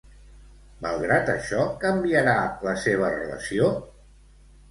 [0.85, 2.35] Malgrat això, canviarà
[2.69, 3.67] la seva relació?